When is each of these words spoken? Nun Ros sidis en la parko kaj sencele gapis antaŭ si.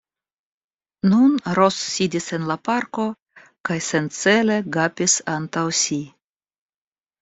Nun 1.11 1.35
Ros 1.57 1.77
sidis 1.91 2.31
en 2.39 2.49
la 2.53 2.57
parko 2.71 3.07
kaj 3.71 3.81
sencele 3.91 4.61
gapis 4.81 5.21
antaŭ 5.39 5.67
si. 5.87 6.05